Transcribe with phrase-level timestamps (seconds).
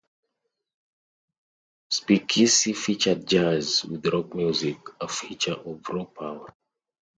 [1.91, 6.51] "Speakeasy" featured jazz with rock music a feature of "Raw Power".